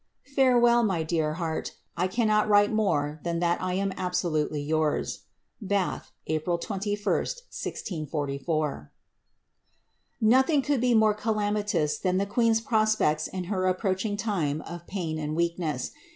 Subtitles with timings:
[0.31, 5.19] ••■ Farewell, my dear heart, I cannot write more than that I am absolutely TOUT*.'
[5.63, 8.91] Bathe, April 21, 1644.''
[10.19, 15.19] Nothing could be more calamitous than the queen^s prospects in her approaching time of pain
[15.19, 15.91] and weakness.